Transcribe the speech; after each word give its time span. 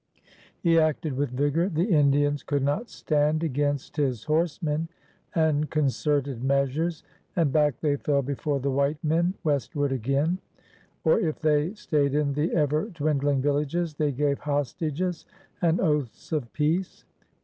He 0.61 0.79
acted 0.79 1.13
with 1.13 1.29
vigor. 1.29 1.69
The 1.69 1.85
Indians 1.85 2.41
could 2.41 2.63
not 2.63 2.89
stand 2.89 3.43
against 3.43 3.97
his 3.97 4.23
horsemen 4.23 4.89
and 5.35 5.69
concerted 5.69 6.43
measures, 6.43 7.03
and 7.35 7.51
back 7.53 7.79
they 7.81 7.97
fell 7.97 8.23
before 8.23 8.59
the 8.59 8.71
white 8.71 8.97
men, 9.03 9.35
westward 9.43 9.91
again; 9.91 10.39
or, 11.03 11.19
if 11.19 11.37
they 11.39 11.75
stayed 11.75 12.15
in 12.15 12.33
the 12.33 12.51
ever 12.55 12.85
dwindling 12.89 13.43
villages, 13.43 13.93
they 13.93 14.11
gave 14.11 14.39
hostages 14.39 15.27
and 15.61 15.79
oaths 15.79 16.31
of 16.31 16.51
peace. 16.51 17.05